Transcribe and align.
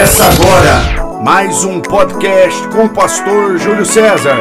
Começa 0.00 0.24
agora 0.24 1.22
mais 1.22 1.62
um 1.62 1.78
podcast 1.78 2.66
com 2.70 2.86
o 2.86 2.94
pastor 2.94 3.58
Júlio 3.58 3.84
César. 3.84 4.38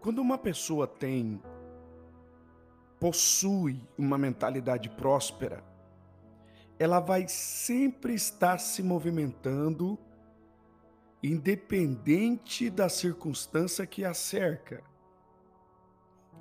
Quando 0.00 0.20
uma 0.20 0.38
pessoa 0.38 0.86
tem 0.86 1.42
possui 3.00 3.82
uma 3.98 4.16
mentalidade 4.16 4.88
próspera, 4.90 5.60
ela 6.78 7.00
vai 7.00 7.26
sempre 7.26 8.14
estar 8.14 8.58
se 8.58 8.82
movimentando, 8.82 9.98
independente 11.22 12.68
da 12.68 12.88
circunstância 12.88 13.86
que 13.86 14.04
a 14.04 14.12
cerca. 14.12 14.82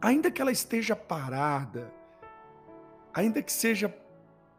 Ainda 0.02 0.30
que 0.30 0.42
ela 0.42 0.52
esteja 0.52 0.96
parada, 0.96 1.92
ainda 3.14 3.42
que 3.42 3.52
seja 3.52 3.96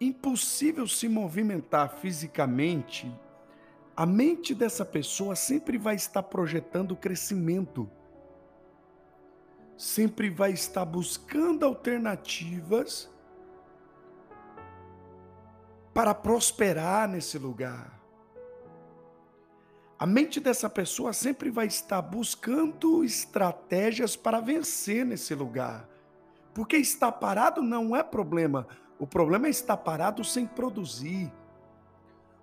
impossível 0.00 0.86
se 0.86 1.08
movimentar 1.08 1.98
fisicamente, 1.98 3.12
a 3.94 4.06
mente 4.06 4.54
dessa 4.54 4.84
pessoa 4.84 5.36
sempre 5.36 5.78
vai 5.78 5.94
estar 5.94 6.22
projetando 6.22 6.96
crescimento, 6.96 7.88
sempre 9.76 10.30
vai 10.30 10.52
estar 10.52 10.84
buscando 10.86 11.64
alternativas 11.64 13.10
para 15.96 16.14
prosperar 16.14 17.08
nesse 17.08 17.38
lugar. 17.38 17.98
A 19.98 20.04
mente 20.04 20.38
dessa 20.38 20.68
pessoa 20.68 21.14
sempre 21.14 21.48
vai 21.48 21.68
estar 21.68 22.02
buscando 22.02 23.02
estratégias 23.02 24.14
para 24.14 24.38
vencer 24.38 25.06
nesse 25.06 25.34
lugar. 25.34 25.88
Porque 26.52 26.76
estar 26.76 27.10
parado 27.12 27.62
não 27.62 27.96
é 27.96 28.02
problema. 28.02 28.68
O 28.98 29.06
problema 29.06 29.46
é 29.46 29.50
estar 29.50 29.78
parado 29.78 30.22
sem 30.22 30.46
produzir. 30.46 31.32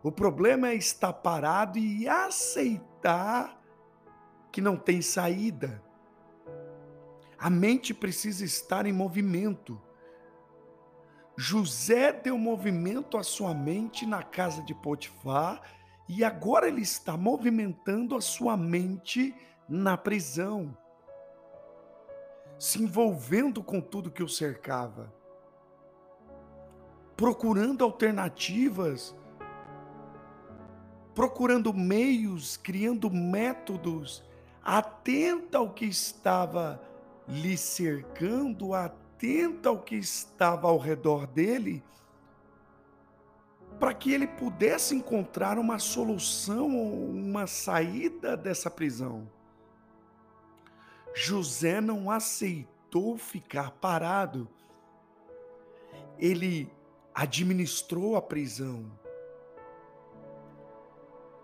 O 0.01 0.11
problema 0.11 0.69
é 0.69 0.73
estar 0.73 1.13
parado 1.13 1.77
e 1.77 2.09
aceitar 2.09 3.61
que 4.51 4.61
não 4.61 4.75
tem 4.75 4.99
saída. 4.99 5.79
A 7.37 7.51
mente 7.51 7.93
precisa 7.93 8.43
estar 8.43 8.87
em 8.87 8.93
movimento. 8.93 9.79
José 11.35 12.13
deu 12.13 12.37
movimento 12.37 13.17
à 13.17 13.23
sua 13.23 13.53
mente 13.53 14.05
na 14.05 14.21
casa 14.21 14.61
de 14.61 14.73
Potifar 14.73 15.61
e 16.07 16.23
agora 16.23 16.67
ele 16.67 16.81
está 16.81 17.17
movimentando 17.17 18.15
a 18.15 18.21
sua 18.21 18.55
mente 18.55 19.35
na 19.67 19.97
prisão, 19.97 20.77
se 22.59 22.83
envolvendo 22.83 23.63
com 23.63 23.81
tudo 23.81 24.11
que 24.11 24.21
o 24.21 24.29
cercava, 24.29 25.11
procurando 27.17 27.83
alternativas, 27.83 29.15
procurando 31.15 31.73
meios, 31.73 32.57
criando 32.57 33.09
métodos, 33.09 34.23
atenta 34.63 35.57
ao 35.57 35.71
que 35.71 35.85
estava 35.85 36.81
lhe 37.27 37.57
cercando, 37.57 38.73
atenta 38.73 39.02
atenta 39.13 39.69
ao 39.69 39.79
que 39.79 39.95
estava 39.95 40.67
ao 40.67 40.77
redor 40.77 41.27
dele, 41.27 41.83
para 43.79 43.93
que 43.93 44.11
ele 44.11 44.27
pudesse 44.27 44.95
encontrar 44.95 45.57
uma 45.57 45.79
solução, 45.79 46.67
uma 46.67 47.47
saída 47.47 48.35
dessa 48.35 48.69
prisão. 48.69 49.29
José 51.13 51.79
não 51.79 52.09
aceitou 52.09 53.17
ficar 53.17 53.71
parado. 53.71 54.47
Ele 56.17 56.71
administrou 57.13 58.15
a 58.15 58.21
prisão. 58.21 58.91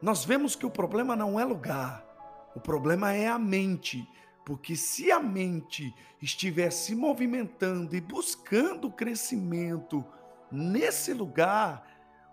Nós 0.02 0.24
vemos 0.24 0.56
que 0.56 0.66
o 0.66 0.72
problema 0.72 1.16
não 1.16 1.40
é 1.40 1.44
lugar, 1.44 2.06
o 2.56 2.60
problema 2.60 3.14
é 3.14 3.28
a 3.28 3.38
mente. 3.38 4.08
Porque 4.50 4.76
se 4.76 5.12
a 5.12 5.20
mente 5.20 5.96
estiver 6.20 6.72
se 6.72 6.96
movimentando 6.96 7.96
e 7.96 8.02
buscando 8.02 8.90
crescimento 8.90 10.04
nesse 10.52 11.14
lugar, 11.14 11.86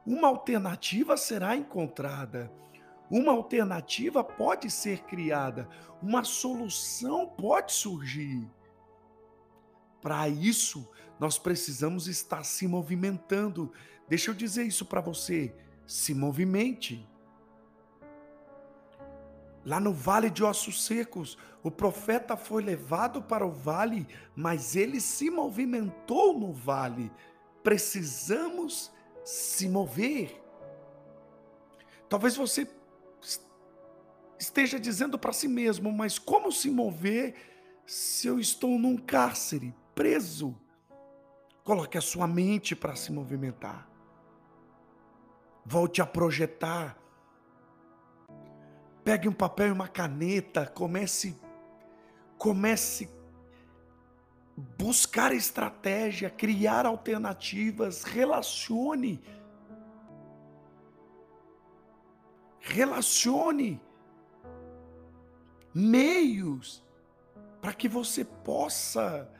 uma 0.06 0.26
alternativa 0.26 1.14
será 1.18 1.54
encontrada. 1.54 2.50
Uma 3.10 3.32
alternativa 3.32 4.24
pode 4.24 4.70
ser 4.70 5.00
criada, 5.02 5.68
uma 6.00 6.24
solução 6.24 7.28
pode 7.28 7.72
surgir. 7.72 8.50
Para 10.00 10.26
isso, 10.26 10.90
nós 11.20 11.38
precisamos 11.38 12.08
estar 12.08 12.44
se 12.44 12.66
movimentando. 12.66 13.70
Deixa 14.08 14.30
eu 14.30 14.34
dizer 14.34 14.62
isso 14.62 14.86
para 14.86 15.02
você: 15.02 15.54
se 15.86 16.14
movimente. 16.14 17.06
Lá 19.66 19.80
no 19.80 19.92
vale 19.92 20.30
de 20.30 20.44
ossos 20.44 20.84
secos, 20.84 21.36
o 21.60 21.72
profeta 21.72 22.36
foi 22.36 22.62
levado 22.62 23.20
para 23.20 23.44
o 23.44 23.50
vale, 23.50 24.06
mas 24.36 24.76
ele 24.76 25.00
se 25.00 25.28
movimentou 25.28 26.38
no 26.38 26.52
vale. 26.52 27.10
Precisamos 27.64 28.92
se 29.24 29.68
mover. 29.68 30.40
Talvez 32.08 32.36
você 32.36 32.70
esteja 34.38 34.78
dizendo 34.78 35.18
para 35.18 35.32
si 35.32 35.48
mesmo, 35.48 35.90
mas 35.90 36.16
como 36.16 36.52
se 36.52 36.70
mover 36.70 37.34
se 37.84 38.28
eu 38.28 38.38
estou 38.38 38.78
num 38.78 38.96
cárcere, 38.96 39.74
preso? 39.96 40.56
Coloque 41.64 41.98
a 41.98 42.00
sua 42.00 42.28
mente 42.28 42.76
para 42.76 42.94
se 42.94 43.10
movimentar. 43.10 43.90
Volte 45.64 46.00
a 46.00 46.06
projetar 46.06 46.96
Pegue 49.06 49.28
um 49.28 49.32
papel 49.32 49.68
e 49.68 49.70
uma 49.70 49.86
caneta, 49.86 50.66
comece 50.66 51.38
comece 52.36 53.08
buscar 54.76 55.32
estratégia, 55.32 56.28
criar 56.28 56.84
alternativas, 56.84 58.02
relacione. 58.02 59.22
Relacione 62.58 63.80
meios 65.72 66.84
para 67.60 67.72
que 67.72 67.88
você 67.88 68.24
possa 68.24 69.32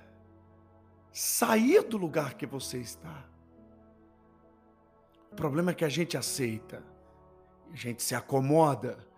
sair 1.11 1.83
do 1.83 1.97
lugar 1.97 2.35
que 2.35 2.47
você 2.47 2.79
está. 2.79 3.25
O 5.33 5.35
problema 5.35 5.73
é 5.73 5.75
que 5.75 5.85
a 5.85 5.89
gente 5.89 6.17
aceita, 6.17 6.85
a 7.73 7.75
gente 7.75 8.01
se 8.01 8.15
acomoda 8.15 9.16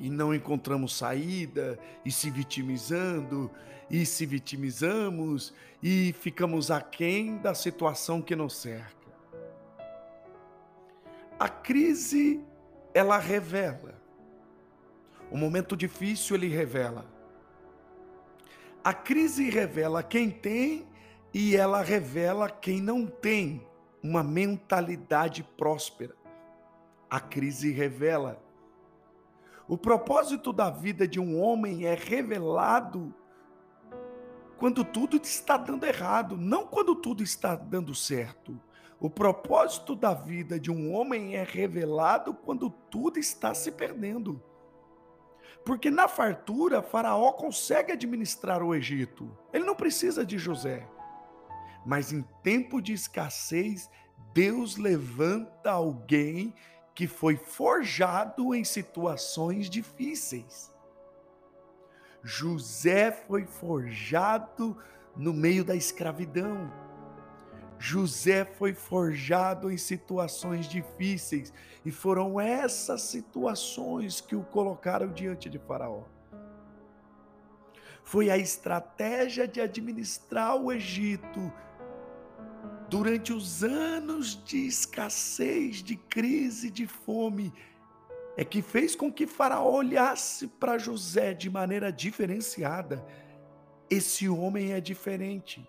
e 0.00 0.10
não 0.10 0.34
encontramos 0.34 0.96
saída, 0.96 1.78
e 2.04 2.10
se 2.10 2.30
vitimizando, 2.30 3.50
e 3.90 4.04
se 4.04 4.26
vitimizamos, 4.26 5.54
e 5.82 6.14
ficamos 6.20 6.70
aquém 6.70 7.38
da 7.38 7.54
situação 7.54 8.20
que 8.20 8.34
nos 8.34 8.56
cerca. 8.56 8.94
A 11.38 11.48
crise, 11.48 12.42
ela 12.94 13.18
revela. 13.18 13.94
O 15.30 15.36
momento 15.36 15.76
difícil, 15.76 16.36
ele 16.36 16.48
revela. 16.48 17.04
A 18.82 18.94
crise 18.94 19.50
revela 19.50 20.02
quem 20.02 20.30
tem 20.30 20.86
e 21.34 21.56
ela 21.56 21.82
revela 21.82 22.48
quem 22.48 22.80
não 22.80 23.06
tem 23.06 23.66
uma 24.02 24.22
mentalidade 24.22 25.42
próspera. 25.42 26.14
A 27.10 27.20
crise 27.20 27.72
revela 27.72 28.42
o 29.68 29.76
propósito 29.76 30.52
da 30.52 30.70
vida 30.70 31.08
de 31.08 31.18
um 31.18 31.40
homem 31.40 31.86
é 31.86 31.94
revelado 31.94 33.12
quando 34.58 34.84
tudo 34.84 35.16
está 35.16 35.56
dando 35.56 35.84
errado, 35.84 36.36
não 36.36 36.66
quando 36.66 36.94
tudo 36.94 37.22
está 37.22 37.54
dando 37.54 37.94
certo. 37.94 38.58
O 38.98 39.10
propósito 39.10 39.94
da 39.94 40.14
vida 40.14 40.58
de 40.58 40.70
um 40.70 40.94
homem 40.94 41.36
é 41.36 41.42
revelado 41.42 42.32
quando 42.32 42.70
tudo 42.70 43.18
está 43.18 43.52
se 43.52 43.70
perdendo. 43.72 44.42
Porque 45.64 45.90
na 45.90 46.08
fartura, 46.08 46.80
Faraó 46.80 47.32
consegue 47.32 47.92
administrar 47.92 48.62
o 48.62 48.74
Egito. 48.74 49.36
Ele 49.52 49.64
não 49.64 49.74
precisa 49.74 50.24
de 50.24 50.38
José. 50.38 50.88
Mas 51.84 52.12
em 52.12 52.22
tempo 52.42 52.80
de 52.80 52.92
escassez, 52.92 53.90
Deus 54.32 54.76
levanta 54.76 55.70
alguém 55.70 56.54
que 56.96 57.06
foi 57.06 57.36
forjado 57.36 58.54
em 58.54 58.64
situações 58.64 59.68
difíceis. 59.68 60.74
José 62.22 63.12
foi 63.12 63.44
forjado 63.44 64.74
no 65.14 65.34
meio 65.34 65.62
da 65.62 65.76
escravidão. 65.76 66.72
José 67.78 68.46
foi 68.46 68.72
forjado 68.72 69.70
em 69.70 69.76
situações 69.76 70.66
difíceis 70.66 71.52
e 71.84 71.92
foram 71.92 72.40
essas 72.40 73.02
situações 73.02 74.22
que 74.22 74.34
o 74.34 74.42
colocaram 74.42 75.12
diante 75.12 75.50
de 75.50 75.58
Faraó. 75.58 76.04
Foi 78.02 78.30
a 78.30 78.38
estratégia 78.38 79.46
de 79.46 79.60
administrar 79.60 80.56
o 80.56 80.72
Egito 80.72 81.52
durante 82.88 83.32
os 83.32 83.64
anos 83.64 84.42
de 84.44 84.66
escassez, 84.66 85.82
de 85.82 85.96
crise, 85.96 86.70
de 86.70 86.86
fome, 86.86 87.52
é 88.36 88.44
que 88.44 88.62
fez 88.62 88.94
com 88.94 89.12
que 89.12 89.26
Faraó 89.26 89.72
olhasse 89.72 90.46
para 90.46 90.78
José 90.78 91.32
de 91.32 91.48
maneira 91.48 91.90
diferenciada. 91.90 93.04
Esse 93.88 94.28
homem 94.28 94.72
é 94.72 94.80
diferente. 94.80 95.68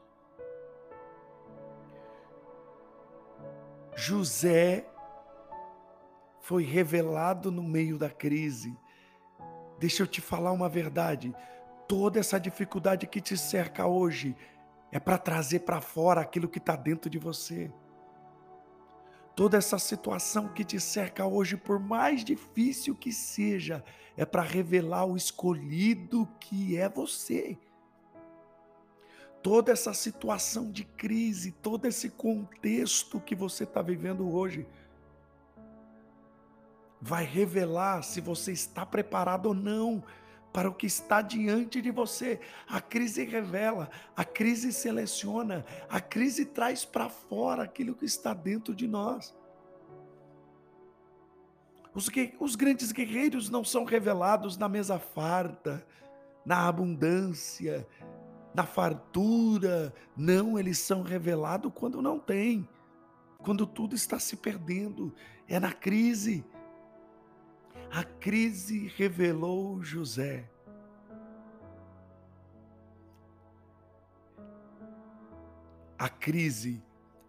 José 3.95 4.85
foi 6.41 6.63
revelado 6.63 7.51
no 7.51 7.63
meio 7.63 7.97
da 7.97 8.09
crise. 8.09 8.77
Deixa 9.79 10.03
eu 10.03 10.07
te 10.07 10.21
falar 10.21 10.51
uma 10.51 10.69
verdade. 10.69 11.33
Toda 11.87 12.19
essa 12.19 12.39
dificuldade 12.39 13.07
que 13.07 13.21
te 13.21 13.37
cerca 13.37 13.87
hoje 13.87 14.35
é 14.91 14.99
para 14.99 15.17
trazer 15.17 15.59
para 15.59 15.81
fora 15.81 16.21
aquilo 16.21 16.47
que 16.47 16.59
está 16.59 16.75
dentro 16.75 17.09
de 17.09 17.17
você. 17.17 17.71
Toda 19.35 19.57
essa 19.57 19.77
situação 19.77 20.47
que 20.47 20.63
te 20.63 20.79
cerca 20.79 21.25
hoje, 21.25 21.55
por 21.55 21.79
mais 21.79 22.23
difícil 22.23 22.95
que 22.95 23.11
seja, 23.11 23.83
é 24.15 24.25
para 24.25 24.41
revelar 24.41 25.05
o 25.05 25.15
escolhido 25.15 26.27
que 26.39 26.75
é 26.77 26.89
você 26.89 27.57
toda 29.47 29.71
essa 29.71 29.93
situação 29.93 30.69
de 30.69 30.83
crise, 30.83 31.53
todo 31.53 31.85
esse 31.85 32.09
contexto 32.09 33.17
que 33.17 33.33
você 33.33 33.63
está 33.63 33.81
vivendo 33.81 34.29
hoje, 34.29 34.67
vai 36.99 37.23
revelar 37.23 38.01
se 38.01 38.19
você 38.19 38.51
está 38.51 38.85
preparado 38.85 39.45
ou 39.45 39.53
não 39.53 40.03
para 40.57 40.69
o 40.69 40.73
que 40.73 40.87
está 40.87 41.21
diante 41.21 41.83
de 41.83 41.91
você. 41.91 42.39
A 42.67 42.81
crise 42.81 43.23
revela, 43.23 43.91
a 44.15 44.25
crise 44.25 44.73
seleciona, 44.73 45.63
a 45.87 46.01
crise 46.01 46.45
traz 46.45 46.83
para 46.83 47.07
fora 47.09 47.61
aquilo 47.61 47.93
que 47.93 48.05
está 48.05 48.33
dentro 48.33 48.73
de 48.73 48.87
nós. 48.87 49.35
Os, 51.93 52.09
os 52.39 52.55
grandes 52.55 52.91
guerreiros 52.91 53.51
não 53.51 53.63
são 53.63 53.85
revelados 53.85 54.57
na 54.57 54.67
mesa 54.67 54.97
farta, 54.97 55.85
na 56.43 56.67
abundância, 56.67 57.87
na 58.51 58.65
fartura. 58.65 59.93
Não, 60.15 60.57
eles 60.57 60.79
são 60.79 61.03
revelados 61.03 61.71
quando 61.75 62.01
não 62.01 62.17
tem, 62.17 62.67
quando 63.43 63.67
tudo 63.67 63.93
está 63.93 64.17
se 64.17 64.35
perdendo. 64.35 65.13
É 65.47 65.59
na 65.59 65.71
crise. 65.71 66.43
A 67.91 68.03
crise 68.03 68.87
revelou 68.95 69.81
José. 69.81 70.49
A 75.97 76.09
crise, 76.09 76.83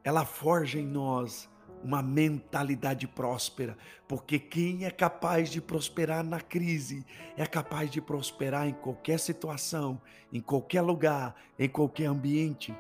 ela 0.05 0.25
forja 0.25 0.79
em 0.79 0.87
nós 0.87 1.49
uma 1.83 2.03
mentalidade 2.03 3.07
próspera, 3.07 3.79
porque 4.07 4.39
quem 4.39 4.85
é 4.85 4.91
capaz 4.91 5.49
de 5.49 5.61
prosperar 5.61 6.25
na 6.25 6.41
crise 6.41 7.07
é 7.37 7.47
capaz 7.47 7.91
de 7.91 8.01
prosperar 8.01 8.67
em 8.67 8.75
qualquer 8.75 9.19
situação, 9.19 10.01
em 10.33 10.41
qualquer 10.41 10.83
lugar, 10.83 11.35
em 11.59 11.69
qualquer 11.69 12.07
ambiente. 12.07 12.75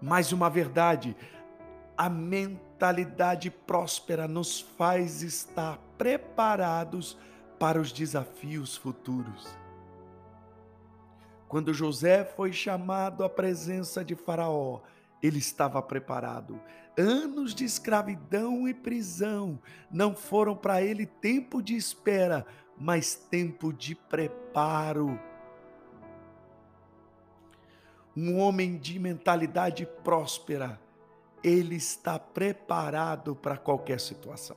Mais 0.00 0.32
uma 0.32 0.48
verdade, 0.50 1.16
a 1.96 2.08
mentalidade 2.08 2.63
próspera 3.66 4.28
nos 4.28 4.60
faz 4.60 5.22
estar 5.22 5.78
preparados 5.96 7.16
para 7.58 7.80
os 7.80 7.92
desafios 7.92 8.76
futuros. 8.76 9.48
Quando 11.48 11.72
José 11.72 12.24
foi 12.24 12.52
chamado 12.52 13.22
à 13.22 13.28
presença 13.28 14.04
de 14.04 14.14
Faraó, 14.14 14.80
ele 15.22 15.38
estava 15.38 15.80
preparado. 15.80 16.60
Anos 16.98 17.54
de 17.54 17.64
escravidão 17.64 18.68
e 18.68 18.74
prisão 18.74 19.58
não 19.90 20.14
foram 20.14 20.56
para 20.56 20.82
ele 20.82 21.06
tempo 21.06 21.62
de 21.62 21.74
espera, 21.74 22.46
mas 22.78 23.14
tempo 23.14 23.72
de 23.72 23.94
preparo. 23.94 25.18
Um 28.16 28.38
homem 28.38 28.76
de 28.76 28.98
mentalidade 28.98 29.86
próspera, 30.04 30.80
ele 31.44 31.76
está 31.76 32.18
preparado 32.18 33.36
para 33.36 33.58
qualquer 33.58 34.00
situação. 34.00 34.56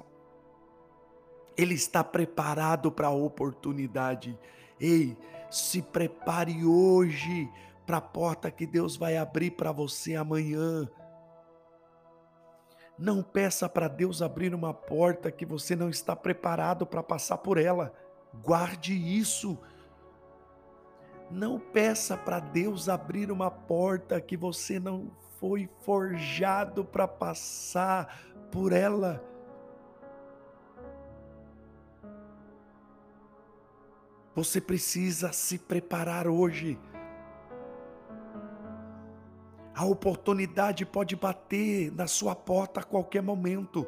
Ele 1.57 1.73
está 1.73 2.01
preparado 2.01 2.89
para 2.89 3.07
a 3.07 3.11
oportunidade. 3.11 4.39
Ei, 4.79 5.17
se 5.51 5.81
prepare 5.81 6.63
hoje 6.63 7.51
para 7.85 7.97
a 7.97 8.01
porta 8.01 8.49
que 8.49 8.65
Deus 8.65 8.95
vai 8.95 9.17
abrir 9.17 9.51
para 9.51 9.73
você 9.73 10.15
amanhã. 10.15 10.89
Não 12.97 13.21
peça 13.21 13.67
para 13.67 13.89
Deus 13.89 14.21
abrir 14.21 14.55
uma 14.55 14.73
porta 14.73 15.29
que 15.29 15.45
você 15.45 15.75
não 15.75 15.89
está 15.89 16.15
preparado 16.15 16.85
para 16.85 17.03
passar 17.03 17.37
por 17.39 17.57
ela. 17.57 17.93
Guarde 18.41 18.93
isso. 18.93 19.57
Não 21.29 21.59
peça 21.59 22.15
para 22.15 22.39
Deus 22.39 22.87
abrir 22.87 23.29
uma 23.29 23.51
porta 23.51 24.21
que 24.21 24.37
você 24.37 24.79
não 24.79 25.11
foi 25.39 25.69
forjado 25.81 26.83
para 26.83 27.07
passar 27.07 28.21
por 28.51 28.73
ela. 28.73 29.23
Você 34.35 34.61
precisa 34.61 35.31
se 35.31 35.57
preparar 35.57 36.27
hoje. 36.27 36.79
A 39.73 39.85
oportunidade 39.85 40.85
pode 40.85 41.15
bater 41.15 41.91
na 41.91 42.07
sua 42.07 42.35
porta 42.35 42.79
a 42.79 42.83
qualquer 42.83 43.21
momento. 43.21 43.87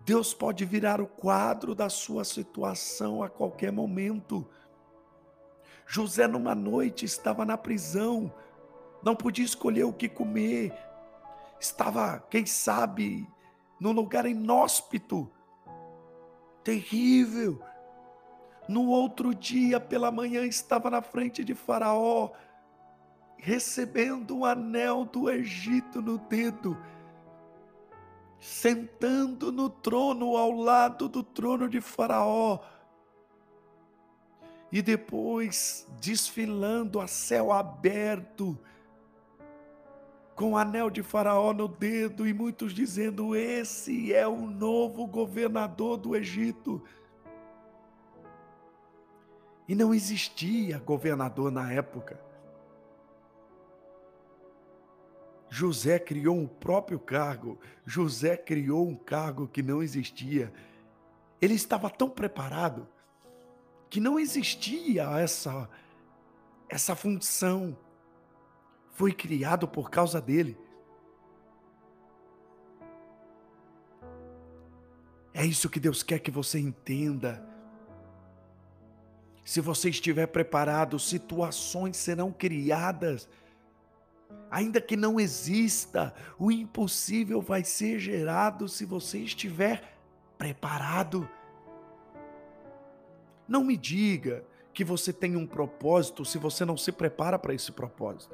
Deus 0.00 0.34
pode 0.34 0.64
virar 0.64 1.00
o 1.00 1.06
quadro 1.06 1.74
da 1.74 1.88
sua 1.88 2.24
situação 2.24 3.22
a 3.22 3.28
qualquer 3.28 3.72
momento. 3.72 4.46
José, 5.86 6.26
numa 6.26 6.54
noite, 6.54 7.04
estava 7.04 7.44
na 7.44 7.56
prisão, 7.56 8.32
não 9.04 9.14
podia 9.14 9.44
escolher 9.44 9.84
o 9.84 9.92
que 9.92 10.08
comer, 10.08 10.72
estava, 11.60 12.20
quem 12.30 12.46
sabe, 12.46 13.28
num 13.78 13.92
lugar 13.92 14.24
inóspito, 14.24 15.30
terrível. 16.62 17.62
No 18.66 18.88
outro 18.88 19.34
dia, 19.34 19.78
pela 19.78 20.10
manhã, 20.10 20.46
estava 20.46 20.88
na 20.88 21.02
frente 21.02 21.44
de 21.44 21.54
Faraó, 21.54 22.30
recebendo 23.36 24.38
o 24.38 24.44
anel 24.46 25.04
do 25.04 25.28
Egito 25.28 26.00
no 26.00 26.16
dedo, 26.16 26.78
sentando 28.40 29.52
no 29.52 29.68
trono 29.68 30.34
ao 30.34 30.50
lado 30.50 31.10
do 31.10 31.22
trono 31.22 31.68
de 31.68 31.82
Faraó, 31.82 32.60
e 34.72 34.80
depois 34.80 35.86
desfilando 36.00 37.00
a 37.00 37.06
céu 37.06 37.52
aberto, 37.52 38.58
com 40.34 40.52
o 40.52 40.56
anel 40.56 40.90
de 40.90 41.02
Faraó 41.02 41.52
no 41.52 41.68
dedo, 41.68 42.26
e 42.26 42.34
muitos 42.34 42.72
dizendo: 42.72 43.34
Esse 43.36 44.12
é 44.12 44.26
o 44.26 44.46
novo 44.46 45.06
governador 45.06 45.96
do 45.96 46.16
Egito. 46.16 46.82
E 49.66 49.74
não 49.74 49.94
existia 49.94 50.78
governador 50.78 51.50
na 51.50 51.72
época. 51.72 52.20
José 55.48 55.98
criou 55.98 56.36
um 56.36 56.48
próprio 56.48 56.98
cargo, 56.98 57.58
José 57.86 58.36
criou 58.36 58.88
um 58.88 58.96
cargo 58.96 59.46
que 59.46 59.62
não 59.62 59.82
existia. 59.82 60.52
Ele 61.40 61.54
estava 61.54 61.88
tão 61.88 62.10
preparado 62.10 62.88
que 63.88 64.00
não 64.00 64.18
existia 64.18 65.04
essa 65.20 65.68
essa 66.68 66.96
função. 66.96 67.76
Foi 68.94 69.12
criado 69.12 69.68
por 69.68 69.90
causa 69.90 70.20
dele. 70.20 70.56
É 75.34 75.44
isso 75.44 75.68
que 75.68 75.78
Deus 75.78 76.02
quer 76.02 76.18
que 76.18 76.30
você 76.30 76.58
entenda. 76.58 77.46
Se 79.44 79.60
você 79.60 79.90
estiver 79.90 80.26
preparado, 80.26 80.98
situações 80.98 81.98
serão 81.98 82.32
criadas 82.32 83.28
Ainda 84.50 84.80
que 84.80 84.96
não 84.96 85.18
exista, 85.18 86.14
o 86.38 86.48
impossível 86.50 87.40
vai 87.40 87.64
ser 87.64 87.98
gerado 87.98 88.68
se 88.68 88.84
você 88.84 89.18
estiver 89.18 89.98
preparado. 90.38 91.28
Não 93.48 93.64
me 93.64 93.76
diga 93.76 94.44
que 94.72 94.84
você 94.84 95.12
tem 95.12 95.34
um 95.36 95.44
propósito 95.44 96.24
se 96.24 96.38
você 96.38 96.64
não 96.64 96.76
se 96.76 96.92
prepara 96.92 97.36
para 97.36 97.52
esse 97.52 97.72
propósito. 97.72 98.32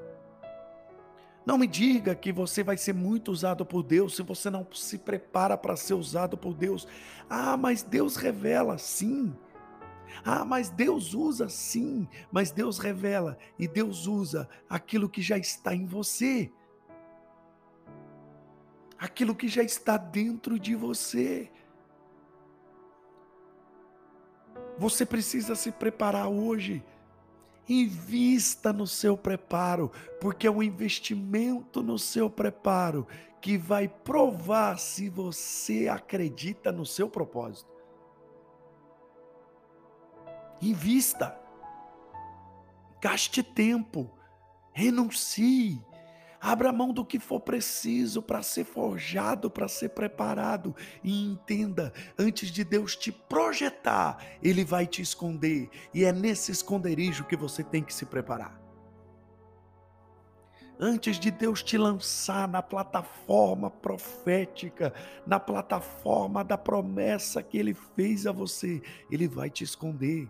Não 1.50 1.58
me 1.58 1.66
diga 1.66 2.14
que 2.14 2.30
você 2.30 2.62
vai 2.62 2.76
ser 2.76 2.94
muito 2.94 3.32
usado 3.32 3.66
por 3.66 3.82
Deus 3.82 4.14
se 4.14 4.22
você 4.22 4.48
não 4.48 4.64
se 4.72 4.96
prepara 4.96 5.58
para 5.58 5.74
ser 5.74 5.94
usado 5.94 6.38
por 6.38 6.54
Deus. 6.54 6.86
Ah, 7.28 7.56
mas 7.56 7.82
Deus 7.82 8.14
revela, 8.14 8.78
sim. 8.78 9.36
Ah, 10.24 10.44
mas 10.44 10.70
Deus 10.70 11.12
usa, 11.12 11.48
sim. 11.48 12.06
Mas 12.30 12.52
Deus 12.52 12.78
revela 12.78 13.36
e 13.58 13.66
Deus 13.66 14.06
usa 14.06 14.48
aquilo 14.68 15.08
que 15.08 15.20
já 15.20 15.36
está 15.36 15.74
em 15.74 15.86
você. 15.86 16.52
Aquilo 18.96 19.34
que 19.34 19.48
já 19.48 19.64
está 19.64 19.96
dentro 19.96 20.56
de 20.56 20.76
você. 20.76 21.50
Você 24.78 25.04
precisa 25.04 25.56
se 25.56 25.72
preparar 25.72 26.28
hoje 26.28 26.80
Invista 27.72 28.72
no 28.72 28.84
seu 28.84 29.16
preparo, 29.16 29.92
porque 30.20 30.48
é 30.48 30.50
um 30.50 30.60
investimento 30.60 31.84
no 31.84 32.00
seu 32.00 32.28
preparo 32.28 33.06
que 33.40 33.56
vai 33.56 33.86
provar 33.86 34.76
se 34.76 35.08
você 35.08 35.86
acredita 35.86 36.72
no 36.72 36.84
seu 36.84 37.08
propósito. 37.08 37.70
Invista. 40.60 41.38
Gaste 43.00 43.40
tempo. 43.40 44.10
Renuncie. 44.72 45.80
Abra 46.40 46.72
mão 46.72 46.90
do 46.90 47.04
que 47.04 47.18
for 47.18 47.38
preciso 47.38 48.22
para 48.22 48.42
ser 48.42 48.64
forjado, 48.64 49.50
para 49.50 49.68
ser 49.68 49.90
preparado. 49.90 50.74
E 51.04 51.26
entenda: 51.26 51.92
antes 52.18 52.50
de 52.50 52.64
Deus 52.64 52.96
te 52.96 53.12
projetar, 53.12 54.16
Ele 54.42 54.64
vai 54.64 54.86
te 54.86 55.02
esconder. 55.02 55.68
E 55.92 56.04
é 56.04 56.12
nesse 56.12 56.50
esconderijo 56.50 57.24
que 57.24 57.36
você 57.36 57.62
tem 57.62 57.82
que 57.82 57.92
se 57.92 58.06
preparar. 58.06 58.58
Antes 60.82 61.20
de 61.20 61.30
Deus 61.30 61.62
te 61.62 61.76
lançar 61.76 62.48
na 62.48 62.62
plataforma 62.62 63.70
profética, 63.70 64.94
na 65.26 65.38
plataforma 65.38 66.42
da 66.42 66.56
promessa 66.56 67.42
que 67.42 67.58
Ele 67.58 67.74
fez 67.74 68.26
a 68.26 68.32
você, 68.32 68.80
Ele 69.10 69.28
vai 69.28 69.50
te 69.50 69.62
esconder. 69.62 70.26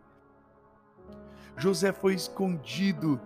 José 1.56 1.92
foi 1.92 2.14
escondido 2.14 3.20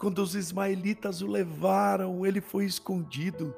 quando 0.00 0.20
os 0.20 0.34
ismaelitas 0.34 1.20
o 1.20 1.26
levaram, 1.26 2.24
ele 2.24 2.40
foi 2.40 2.64
escondido. 2.64 3.54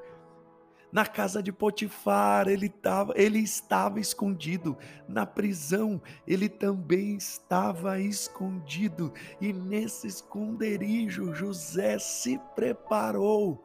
Na 0.91 1.07
casa 1.07 1.41
de 1.41 1.53
Potifar, 1.53 2.49
ele, 2.49 2.69
tava, 2.69 3.15
ele 3.17 3.39
estava 3.39 4.01
escondido. 4.01 4.77
Na 5.09 5.25
prisão, 5.25 6.03
ele 6.27 6.49
também 6.49 7.15
estava 7.15 8.01
escondido. 8.01 9.15
E 9.41 9.53
nesse 9.53 10.09
esconderijo, 10.09 11.33
José 11.33 11.97
se 12.01 12.39
preparou. 12.57 13.65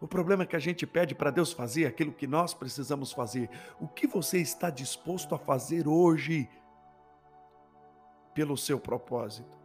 O 0.00 0.06
problema 0.06 0.44
é 0.44 0.46
que 0.46 0.56
a 0.56 0.60
gente 0.60 0.86
pede 0.86 1.16
para 1.16 1.32
Deus 1.32 1.52
fazer 1.52 1.86
aquilo 1.86 2.12
que 2.12 2.28
nós 2.28 2.54
precisamos 2.54 3.10
fazer. 3.10 3.50
O 3.80 3.88
que 3.88 4.06
você 4.06 4.38
está 4.38 4.70
disposto 4.70 5.34
a 5.34 5.38
fazer 5.38 5.88
hoje 5.88 6.48
pelo 8.32 8.56
seu 8.56 8.78
propósito? 8.78 9.55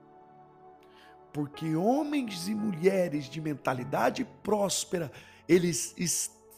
Porque 1.33 1.75
homens 1.75 2.47
e 2.47 2.55
mulheres 2.55 3.25
de 3.25 3.39
mentalidade 3.39 4.25
próspera, 4.43 5.11
eles 5.47 5.95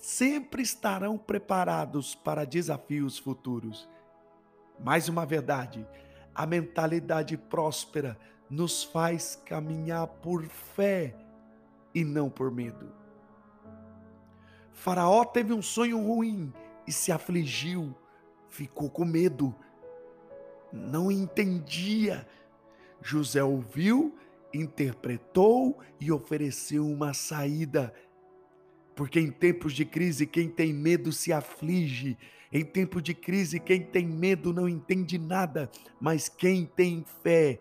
sempre 0.01 0.62
estarão 0.62 1.18
preparados 1.18 2.15
para 2.15 2.46
desafios 2.46 3.18
futuros. 3.18 3.88
Mais 4.80 5.08
uma 5.08 5.25
verdade, 5.25 5.88
a 6.34 6.46
mentalidade 6.46 7.38
próspera 7.38 8.18
nos 8.50 8.84
faz 8.84 9.42
caminhar 9.46 10.08
por 10.08 10.44
fé 10.44 11.15
e 11.94 12.03
não 12.03 12.30
por 12.30 12.51
medo. 12.51 12.92
Faraó 14.72 15.24
teve 15.24 15.53
um 15.53 15.62
sonho 15.62 16.00
ruim 16.01 16.51
e 16.86 16.92
se 16.92 17.12
afligiu, 17.12 17.96
ficou 18.50 18.89
com 18.89 19.06
medo, 19.06 19.56
não 20.72 21.12
entendia. 21.12 22.27
José 23.01 23.44
ouviu 23.44 24.18
interpretou 24.54 25.80
e 26.00 26.12
ofereceu 26.12 26.86
uma 26.88 27.14
saída. 27.14 27.94
Porque 28.96 29.20
em 29.20 29.32
tempos 29.32 29.74
de 29.74 29.86
crise, 29.86 30.28
quem 30.28 30.50
tem 30.50 30.74
medo 30.74 31.12
se 31.12 31.34
aflige. 31.34 32.18
Em 32.52 32.64
tempo 32.64 33.02
de 33.02 33.14
crise, 33.14 33.60
quem 33.60 33.82
tem 33.82 34.06
medo 34.06 34.54
não 34.54 34.70
entende 34.70 35.18
nada. 35.18 35.70
Mas 36.00 36.30
quem 36.30 36.66
tem 36.66 37.04
fé, 37.24 37.60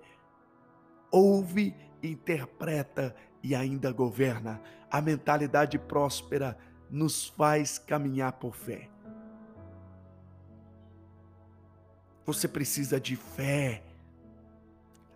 ouve, 1.10 1.74
interpreta 2.02 3.14
e 3.42 3.54
ainda 3.54 3.90
governa. 3.90 4.60
A 4.90 5.00
mentalidade 5.00 5.78
próspera 5.78 6.58
nos 6.90 7.28
faz 7.28 7.78
caminhar 7.78 8.32
por 8.32 8.54
fé. 8.54 8.90
Você 12.26 12.46
precisa 12.46 13.00
de 13.00 13.16
fé 13.16 13.82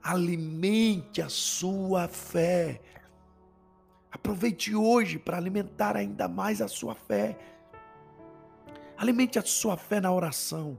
alimente 0.06 1.20
a 1.20 1.28
sua 1.28 2.06
fé. 2.06 2.80
Aproveite 4.10 4.72
hoje 4.74 5.18
para 5.18 5.36
alimentar 5.36 5.96
ainda 5.96 6.28
mais 6.28 6.62
a 6.62 6.68
sua 6.68 6.94
fé. 6.94 7.36
Alimente 8.96 9.36
a 9.36 9.42
sua 9.42 9.76
fé 9.76 10.00
na 10.00 10.12
oração. 10.12 10.78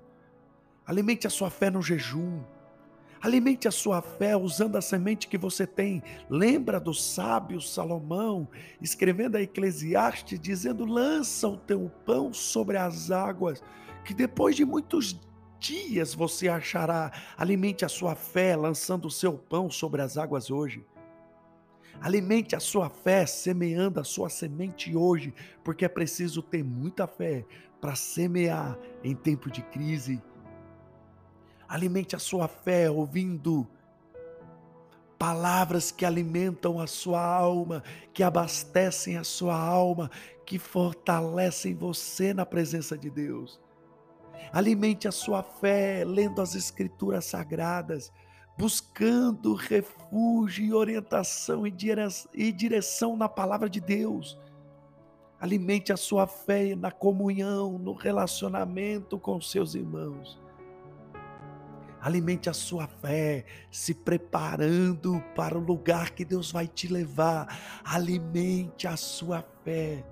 Alimente 0.86 1.28
a 1.28 1.30
sua 1.30 1.50
fé 1.50 1.70
no 1.70 1.82
jejum. 1.82 2.42
Alimente 3.22 3.68
a 3.68 3.72
sua 3.72 4.02
fé 4.02 4.38
usando 4.38 4.78
a 4.78 4.82
semente 4.82 5.28
que 5.28 5.38
você 5.38 5.68
tem. 5.68 6.02
Lembra 6.30 6.80
do 6.80 6.94
sábio 6.94 7.60
Salomão, 7.60 8.48
escrevendo 8.82 9.36
a 9.36 9.42
Eclesiastes, 9.42 10.40
dizendo: 10.40 10.86
lança 10.86 11.50
o 11.50 11.58
teu 11.58 11.92
pão 12.06 12.32
sobre 12.32 12.78
as 12.78 13.12
águas, 13.12 13.62
que 14.06 14.14
depois 14.14 14.56
de 14.56 14.64
muitos 14.64 15.20
dias 15.60 16.14
você 16.14 16.48
achará. 16.48 17.12
Alimente 17.38 17.84
a 17.86 17.90
sua 17.90 18.16
fé 18.16 18.56
lançando 18.56 19.06
o 19.06 19.12
seu 19.12 19.34
pão 19.34 19.70
sobre 19.70 20.02
as 20.02 20.18
águas 20.18 20.50
hoje. 20.50 20.86
Alimente 22.00 22.56
a 22.56 22.60
sua 22.60 22.90
fé 22.90 23.26
semeando 23.26 24.00
a 24.00 24.04
sua 24.04 24.30
semente 24.30 24.96
hoje, 24.96 25.34
porque 25.64 25.84
é 25.84 25.90
preciso 25.90 26.42
ter 26.42 26.64
muita 26.64 27.08
fé 27.08 27.44
para 27.82 27.96
semear 27.96 28.78
em 29.04 29.16
tempo 29.16 29.50
de 29.50 29.62
crise. 29.64 30.22
Alimente 31.68 32.16
a 32.16 32.20
sua 32.20 32.48
fé 32.48 32.90
ouvindo 32.90 33.68
palavras 35.18 35.92
que 35.92 36.06
alimentam 36.06 36.80
a 36.80 36.86
sua 36.86 37.24
alma, 37.24 37.84
que 38.14 38.22
abastecem 38.22 39.18
a 39.18 39.24
sua 39.24 39.60
alma, 39.60 40.12
que 40.46 40.60
fortalecem 40.60 41.74
você 41.74 42.34
na 42.34 42.46
presença 42.46 42.96
de 42.98 43.10
Deus. 43.10 43.60
Alimente 44.52 45.08
a 45.08 45.12
sua 45.12 45.44
fé 45.44 46.04
lendo 46.06 46.42
as 46.42 46.56
Escrituras 46.56 47.26
Sagradas, 47.26 48.12
buscando 48.58 49.54
refúgio 49.54 50.66
e 50.66 50.74
orientação 50.74 51.64
e 51.68 52.52
direção 52.52 53.16
na 53.16 53.30
palavra 53.30 53.70
de 53.70 53.80
Deus. 53.80 54.38
Alimente 55.40 55.94
a 55.94 55.98
sua 55.98 56.26
fé 56.26 56.76
na 56.76 56.92
comunhão, 56.92 57.78
no 57.78 57.94
relacionamento 57.94 59.20
com 59.20 59.40
seus 59.40 59.76
irmãos. 59.76 60.42
Alimente 62.02 62.50
a 62.50 62.54
sua 62.54 62.88
fé, 62.88 63.46
se 63.70 63.94
preparando 63.94 65.22
para 65.36 65.58
o 65.58 65.62
lugar 65.62 66.12
que 66.12 66.24
Deus 66.24 66.52
vai 66.52 66.68
te 66.68 66.88
levar. 66.88 67.82
Alimente 67.84 68.88
a 68.88 68.98
sua 68.98 69.44
fé 69.64 70.04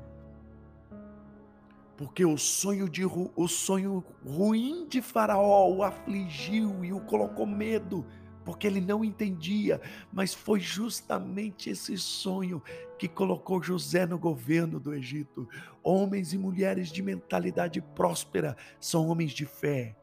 porque 1.97 2.25
o 2.25 2.37
sonho, 2.37 2.89
de, 2.89 3.05
o 3.05 3.47
sonho 3.47 4.03
ruim 4.25 4.85
de 4.87 5.01
Faraó 5.01 5.69
o 5.69 5.83
afligiu 5.83 6.83
e 6.83 6.91
o 6.91 6.99
colocou 6.99 7.45
medo, 7.45 8.05
porque 8.43 8.67
ele 8.67 8.81
não 8.81 9.03
entendia, 9.03 9.81
mas 10.11 10.33
foi 10.33 10.59
justamente 10.59 11.69
esse 11.69 11.97
sonho 11.97 12.61
que 12.99 13.07
colocou 13.07 13.63
José 13.63 14.05
no 14.05 14.19
governo 14.19 14.79
do 14.79 14.93
Egito. 14.93 15.47
Homens 15.81 16.33
e 16.33 16.37
mulheres 16.37 16.89
de 16.89 17.01
mentalidade 17.01 17.81
próspera 17.81 18.55
são 18.79 19.07
homens 19.07 19.31
de 19.31 19.45
fé, 19.45 19.95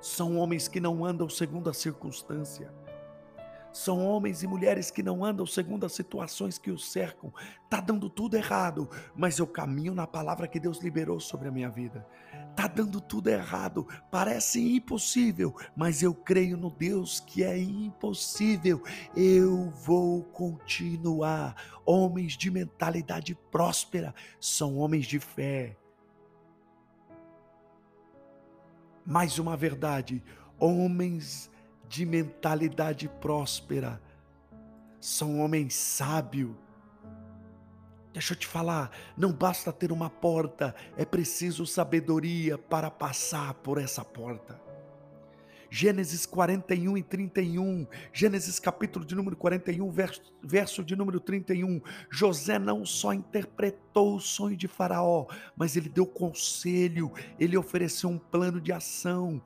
são 0.00 0.36
homens 0.36 0.68
que 0.68 0.80
não 0.80 1.04
andam 1.04 1.28
segundo 1.28 1.68
a 1.68 1.74
circunstância 1.74 2.72
são 3.72 4.04
homens 4.04 4.42
e 4.42 4.46
mulheres 4.46 4.90
que 4.90 5.02
não 5.02 5.24
andam 5.24 5.46
segundo 5.46 5.86
as 5.86 5.92
situações 5.92 6.58
que 6.58 6.70
os 6.70 6.92
cercam. 6.92 7.32
Tá 7.70 7.80
dando 7.80 8.10
tudo 8.10 8.36
errado, 8.36 8.88
mas 9.16 9.38
eu 9.38 9.46
caminho 9.46 9.94
na 9.94 10.06
palavra 10.06 10.46
que 10.46 10.60
Deus 10.60 10.78
liberou 10.78 11.18
sobre 11.18 11.48
a 11.48 11.50
minha 11.50 11.70
vida. 11.70 12.06
Tá 12.54 12.66
dando 12.66 13.00
tudo 13.00 13.28
errado, 13.28 13.88
parece 14.10 14.76
impossível, 14.76 15.56
mas 15.74 16.02
eu 16.02 16.14
creio 16.14 16.56
no 16.58 16.70
Deus 16.70 17.18
que 17.18 17.42
é 17.42 17.56
impossível. 17.56 18.82
Eu 19.16 19.70
vou 19.70 20.22
continuar. 20.24 21.56
Homens 21.86 22.36
de 22.36 22.50
mentalidade 22.50 23.34
próspera 23.50 24.14
são 24.38 24.76
homens 24.76 25.06
de 25.06 25.18
fé. 25.18 25.76
Mais 29.04 29.38
uma 29.38 29.56
verdade, 29.56 30.22
homens 30.58 31.50
de 31.92 32.06
mentalidade 32.06 33.06
próspera 33.20 34.00
são 34.98 35.40
homens 35.40 35.74
sábios. 35.74 36.56
Deixa 38.14 38.32
eu 38.32 38.38
te 38.38 38.46
falar, 38.46 38.90
não 39.14 39.30
basta 39.30 39.70
ter 39.70 39.92
uma 39.92 40.08
porta, 40.08 40.74
é 40.96 41.04
preciso 41.04 41.66
sabedoria 41.66 42.56
para 42.56 42.90
passar 42.90 43.52
por 43.54 43.76
essa 43.76 44.02
porta. 44.02 44.58
Gênesis 45.74 46.26
41 46.26 46.98
e 46.98 47.02
31, 47.02 47.86
Gênesis 48.12 48.58
capítulo 48.58 49.06
de 49.06 49.14
número 49.14 49.34
41, 49.34 49.90
verso, 49.90 50.22
verso 50.42 50.84
de 50.84 50.94
número 50.94 51.18
31. 51.18 51.80
José 52.10 52.58
não 52.58 52.84
só 52.84 53.14
interpretou 53.14 54.16
o 54.16 54.20
sonho 54.20 54.54
de 54.54 54.68
Faraó, 54.68 55.26
mas 55.56 55.74
ele 55.74 55.88
deu 55.88 56.06
conselho, 56.06 57.10
ele 57.40 57.56
ofereceu 57.56 58.10
um 58.10 58.18
plano 58.18 58.60
de 58.60 58.70
ação. 58.70 59.42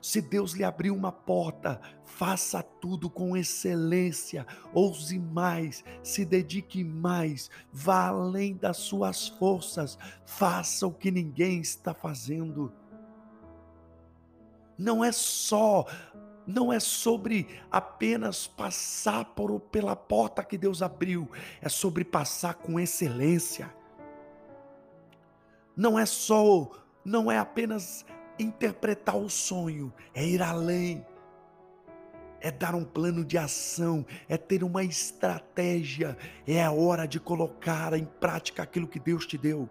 Se 0.00 0.20
Deus 0.20 0.52
lhe 0.52 0.64
abriu 0.64 0.94
uma 0.94 1.12
porta, 1.12 1.80
faça 2.04 2.62
tudo 2.62 3.10
com 3.10 3.36
excelência, 3.36 4.46
ouse 4.72 5.18
mais, 5.18 5.84
se 6.02 6.24
dedique 6.24 6.84
mais, 6.84 7.50
vá 7.72 8.08
além 8.08 8.56
das 8.56 8.76
suas 8.76 9.28
forças, 9.28 9.98
faça 10.24 10.86
o 10.86 10.92
que 10.92 11.10
ninguém 11.10 11.60
está 11.60 11.92
fazendo 11.92 12.72
não 14.78 15.04
é 15.04 15.10
só 15.10 15.84
não 16.46 16.72
é 16.72 16.80
sobre 16.80 17.60
apenas 17.70 18.46
passar 18.46 19.22
por, 19.22 19.60
pela 19.60 19.94
porta 19.94 20.42
que 20.42 20.56
Deus 20.56 20.80
abriu, 20.80 21.30
é 21.60 21.68
sobre 21.68 22.04
passar 22.04 22.54
com 22.54 22.80
excelência. 22.80 23.70
Não 25.76 25.98
é 25.98 26.06
só, 26.06 26.70
não 27.04 27.30
é 27.30 27.36
apenas 27.36 28.02
interpretar 28.38 29.16
o 29.16 29.28
sonho, 29.28 29.92
é 30.14 30.24
ir 30.24 30.42
além. 30.42 31.04
É 32.40 32.52
dar 32.52 32.74
um 32.74 32.84
plano 32.84 33.24
de 33.24 33.36
ação, 33.36 34.06
é 34.28 34.36
ter 34.36 34.62
uma 34.62 34.84
estratégia, 34.84 36.16
é 36.46 36.62
a 36.62 36.70
hora 36.70 37.06
de 37.06 37.18
colocar 37.18 37.92
em 37.94 38.04
prática 38.04 38.62
aquilo 38.62 38.86
que 38.86 39.00
Deus 39.00 39.26
te 39.26 39.36
deu. 39.36 39.68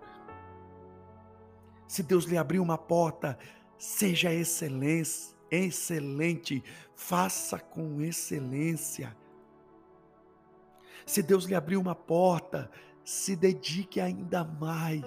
Se 1.88 2.03
Deus 2.03 2.25
lhe 2.25 2.38
abriu 2.38 2.62
uma 2.62 2.77
porta, 2.77 3.39
Seja 3.77 4.33
excelência, 4.33 5.36
excelente, 5.51 6.63
faça 6.95 7.59
com 7.59 8.01
excelência. 8.01 9.15
Se 11.05 11.21
Deus 11.21 11.45
lhe 11.45 11.53
abriu 11.53 11.79
uma 11.79 11.93
porta, 11.93 12.71
se 13.05 13.36
dedique 13.36 14.01
ainda 14.01 14.43
mais. 14.43 15.05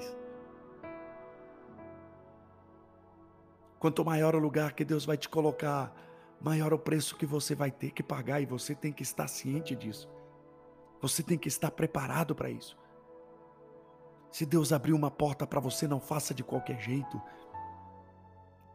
Quanto 3.81 4.05
maior 4.05 4.37
o 4.37 4.39
lugar 4.39 4.75
que 4.75 4.85
Deus 4.85 5.05
vai 5.05 5.17
te 5.17 5.29
colocar, 5.29 5.93
maior 6.41 6.73
o 6.73 6.79
preço 6.79 7.17
que 7.17 7.27
você 7.27 7.57
vai 7.57 7.73
ter 7.73 7.91
que 7.91 8.03
pagar 8.03 8.41
e 8.41 8.47
você 8.47 8.77
tem 8.77 8.93
que 8.93 9.03
estar 9.03 9.27
ciente 9.27 9.75
disso. 9.75 10.09
Você 11.03 11.21
tem 11.21 11.37
que 11.37 11.49
estar 11.49 11.73
preparado 11.73 12.33
para 12.33 12.49
isso. 12.49 12.79
Se 14.31 14.47
Deus 14.47 14.73
abriu 14.73 14.95
uma 14.95 15.11
porta 15.11 15.45
para 15.45 15.59
você, 15.59 15.89
não 15.89 15.99
faça 15.99 16.33
de 16.33 16.45
qualquer 16.45 16.79
jeito 16.79 17.21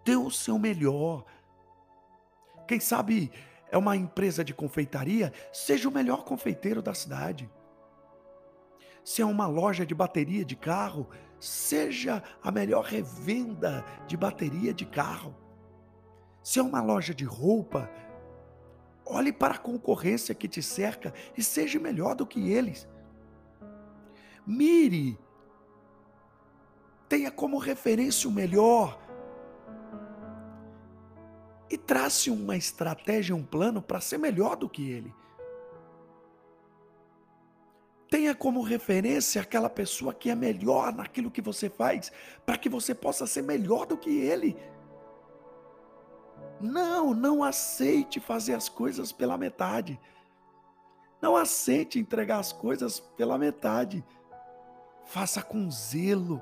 dê 0.05 0.15
o 0.15 0.29
seu 0.29 0.59
melhor. 0.59 1.25
Quem 2.67 2.79
sabe 2.79 3.31
é 3.71 3.77
uma 3.77 3.97
empresa 3.97 4.45
de 4.45 4.53
confeitaria, 4.53 5.33
seja 5.51 5.89
o 5.89 5.91
melhor 5.91 6.23
confeiteiro 6.23 6.81
da 6.81 6.93
cidade. 6.93 7.49
Se 9.05 9.21
é 9.21 9.25
uma 9.25 9.45
loja 9.45 9.85
de 9.85 9.93
bateria 9.93 10.43
de 10.43 10.55
carro, 10.55 11.07
seja 11.39 12.23
a 12.41 12.51
melhor 12.51 12.83
revenda 12.83 13.85
de 14.07 14.17
bateria 14.17 14.73
de 14.73 14.83
carro. 14.83 15.35
Se 16.41 16.57
é 16.57 16.63
uma 16.63 16.81
loja 16.81 17.13
de 17.13 17.23
roupa, 17.23 17.87
olhe 19.05 19.31
para 19.31 19.53
a 19.53 19.59
concorrência 19.59 20.33
que 20.33 20.47
te 20.47 20.59
cerca 20.63 21.13
e 21.37 21.43
seja 21.43 21.79
melhor 21.79 22.15
do 22.15 22.25
que 22.25 22.51
eles. 22.51 22.87
Mire, 24.43 25.19
tenha 27.07 27.29
como 27.29 27.59
referência 27.59 28.27
o 28.27 28.33
melhor 28.33 28.99
e 31.69 31.77
trace 31.77 32.31
uma 32.31 32.57
estratégia, 32.57 33.35
um 33.35 33.45
plano 33.45 33.83
para 33.83 34.01
ser 34.01 34.17
melhor 34.17 34.55
do 34.55 34.67
que 34.67 34.89
ele. 34.89 35.13
Tenha 38.15 38.33
como 38.33 38.61
referência 38.61 39.41
aquela 39.41 39.69
pessoa 39.69 40.13
que 40.13 40.29
é 40.29 40.35
melhor 40.35 40.93
naquilo 40.93 41.29
que 41.29 41.41
você 41.41 41.69
faz, 41.69 42.13
para 42.45 42.57
que 42.57 42.69
você 42.69 42.95
possa 42.95 43.27
ser 43.27 43.41
melhor 43.41 43.85
do 43.85 43.97
que 43.97 44.09
ele. 44.09 44.55
Não, 46.61 47.13
não 47.13 47.43
aceite 47.43 48.21
fazer 48.21 48.53
as 48.53 48.69
coisas 48.69 49.11
pela 49.11 49.37
metade. 49.37 49.99
Não 51.21 51.35
aceite 51.35 51.99
entregar 51.99 52.39
as 52.39 52.53
coisas 52.53 53.01
pela 53.01 53.37
metade. 53.37 54.01
Faça 55.03 55.43
com 55.43 55.69
zelo 55.69 56.41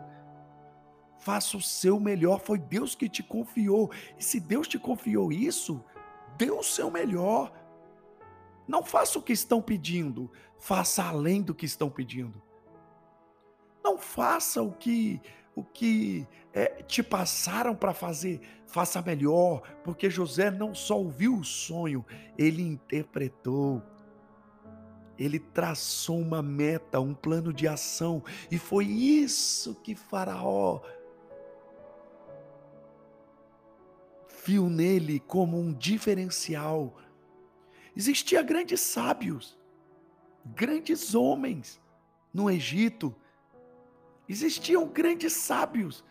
Faça 1.18 1.58
o 1.58 1.62
seu 1.62 2.00
melhor, 2.00 2.40
foi 2.40 2.60
Deus 2.60 2.94
que 2.94 3.10
te 3.10 3.24
confiou. 3.24 3.90
E 4.16 4.24
se 4.24 4.40
Deus 4.40 4.68
te 4.68 4.78
confiou 4.78 5.32
isso, 5.32 5.84
dê 6.38 6.52
o 6.52 6.62
seu 6.62 6.92
melhor. 6.92 7.52
Não 8.68 8.84
faça 8.84 9.20
o 9.20 9.22
que 9.22 9.34
estão 9.34 9.62
pedindo, 9.62 10.32
faça 10.58 11.04
além 11.04 11.42
do 11.42 11.54
que 11.54 11.66
estão 11.66 11.90
pedindo. 11.90 12.42
Não 13.84 13.98
faça 13.98 14.62
o 14.62 14.72
que 14.72 15.22
o 15.56 15.64
que 15.64 16.28
é, 16.52 16.66
te 16.84 17.04
passaram 17.04 17.76
para 17.76 17.94
fazer, 17.94 18.42
faça 18.66 19.02
melhor, 19.02 19.62
porque 19.84 20.10
José 20.10 20.50
não 20.50 20.74
só 20.74 20.98
ouviu 20.98 21.38
o 21.38 21.44
sonho, 21.44 22.06
ele 22.38 22.64
interpretou. 22.64 23.82
Ele 25.18 25.40
traçou 25.40 26.20
uma 26.20 26.42
meta, 26.42 27.00
um 27.00 27.14
plano 27.14 27.54
de 27.54 27.68
ação, 27.68 28.24
e 28.50 28.58
foi 28.58 28.86
isso 28.86 29.76
que 29.76 29.94
Faraó 29.94 30.82
viu 34.44 34.70
nele 34.70 35.20
como 35.20 35.58
um 35.60 35.72
diferencial. 35.72 36.96
Existia 37.96 38.42
grandes 38.42 38.82
sábios, 38.82 39.58
grandes 40.46 41.14
homens 41.14 41.82
no 42.34 42.50
Egito. 42.50 43.16
Existiam 44.28 44.88
grandes 44.88 45.34
sábios. 45.34 46.04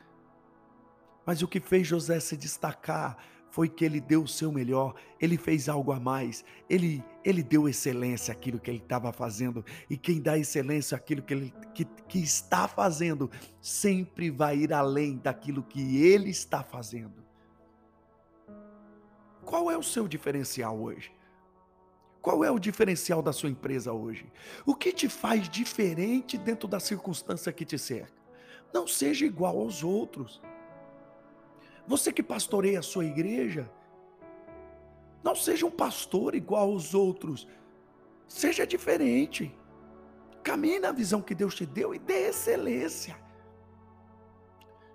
Mas 1.27 1.43
o 1.43 1.49
que 1.49 1.61
fez 1.61 1.87
José 1.87 2.21
se 2.21 2.37
destacar 2.37 3.17
foi 3.53 3.69
que 3.69 3.85
ele 3.85 4.01
deu 4.01 4.23
o 4.23 4.29
seu 4.29 4.51
melhor, 4.51 4.95
ele 5.21 5.37
fez 5.37 5.69
algo 5.69 5.93
a 5.93 6.01
mais, 6.01 6.43
ele, 6.71 7.05
ele 7.23 7.43
deu 7.43 7.69
excelência 7.69 8.33
àquilo 8.33 8.59
que 8.59 8.71
ele 8.71 8.79
estava 8.79 9.13
fazendo, 9.13 9.63
e 9.91 9.97
quem 9.97 10.23
dá 10.23 10.39
excelência 10.39 10.97
àquilo 10.97 11.21
que 11.21 11.35
ele 11.35 11.55
que, 11.75 11.85
que 11.85 12.19
está 12.19 12.67
fazendo, 12.67 13.31
sempre 13.61 14.31
vai 14.31 14.57
ir 14.57 14.73
além 14.73 15.19
daquilo 15.19 15.63
que 15.63 15.99
ele 15.99 16.31
está 16.31 16.63
fazendo. 16.63 17.23
Qual 19.45 19.71
é 19.71 19.77
o 19.77 19.83
seu 19.83 20.09
diferencial 20.09 20.81
hoje? 20.81 21.13
Qual 22.23 22.45
é 22.45 22.51
o 22.53 22.59
diferencial 22.59 23.21
da 23.21 23.33
sua 23.33 23.51
empresa 23.51 23.93
hoje? 23.93 24.33
O 24.65 24.77
que 24.77 24.93
te 24.93 25.09
faz 25.09 25.49
diferente 25.49 26.39
dentro 26.39 26.69
da 26.69 26.79
circunstância 26.79 27.53
que 27.53 27.65
te 27.65 27.77
cerca? 27.77 28.13
Não 28.73 28.87
seja 28.87 29.27
igual 29.27 29.59
aos 29.59 29.83
outros. 29.83 30.41
Você 31.85 32.13
que 32.13 32.23
pastoreia 32.23 32.79
a 32.79 32.83
sua 32.83 33.05
igreja, 33.05 33.69
não 35.23 35.35
seja 35.35 35.67
um 35.67 35.71
pastor 35.71 36.37
igual 36.37 36.71
aos 36.71 36.95
outros. 36.95 37.49
Seja 38.29 38.65
diferente. 38.65 39.53
Caminhe 40.45 40.79
na 40.79 40.93
visão 40.93 41.21
que 41.21 41.35
Deus 41.35 41.57
te 41.57 41.67
deu 41.67 41.93
e 41.93 41.99
dê 41.99 42.29
excelência. 42.29 43.19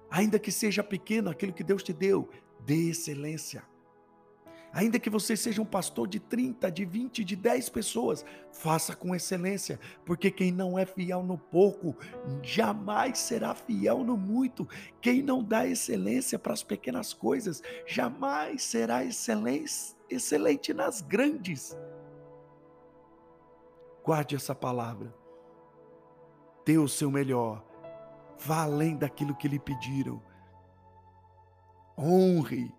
Ainda 0.10 0.40
que 0.40 0.52
seja 0.52 0.82
pequeno 0.82 1.30
aquilo 1.30 1.52
que 1.52 1.64
Deus 1.64 1.84
te 1.84 1.92
deu, 1.92 2.30
dê 2.62 2.90
excelência. 2.90 3.64
Ainda 4.78 5.00
que 5.00 5.10
você 5.10 5.36
seja 5.36 5.60
um 5.60 5.66
pastor 5.66 6.08
de 6.08 6.20
30, 6.20 6.72
de 6.72 6.86
20, 6.86 7.24
de 7.24 7.36
10 7.36 7.68
pessoas, 7.70 8.24
faça 8.52 8.96
com 8.96 9.16
excelência, 9.16 9.80
porque 10.06 10.30
quem 10.30 10.52
não 10.52 10.78
é 10.78 10.86
fiel 10.86 11.24
no 11.24 11.36
pouco, 11.36 11.98
jamais 12.44 13.18
será 13.18 13.56
fiel 13.56 14.04
no 14.04 14.16
muito. 14.16 14.70
Quem 15.02 15.24
não 15.24 15.44
dá 15.44 15.66
excelência 15.66 16.38
para 16.38 16.54
as 16.54 16.62
pequenas 16.62 17.12
coisas, 17.12 17.64
jamais 17.88 18.62
será 18.62 19.04
excelente, 19.04 19.96
nas 20.76 21.02
grandes. 21.02 21.76
Guarde 24.06 24.36
essa 24.36 24.54
palavra. 24.54 25.12
Dê 26.64 26.78
o 26.78 26.88
seu 26.88 27.10
melhor. 27.10 27.66
Vá 28.38 28.62
além 28.62 28.96
daquilo 28.96 29.36
que 29.36 29.48
lhe 29.48 29.58
pediram. 29.58 30.22
Honre 31.98 32.72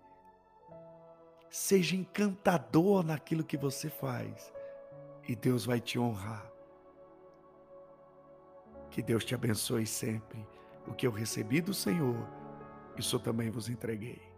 Seja 1.49 1.95
encantador 1.95 3.03
naquilo 3.03 3.43
que 3.43 3.57
você 3.57 3.89
faz 3.89 4.53
e 5.27 5.35
Deus 5.35 5.65
vai 5.65 5.79
te 5.79 5.97
honrar. 5.97 6.51
Que 8.91 9.01
Deus 9.01 9.25
te 9.25 9.33
abençoe 9.33 9.85
sempre. 9.85 10.45
O 10.87 10.93
que 10.93 11.05
eu 11.05 11.11
recebi 11.11 11.61
do 11.61 11.73
Senhor, 11.73 12.27
isso 12.97 13.19
também 13.19 13.49
vos 13.49 13.69
entreguei. 13.69 14.28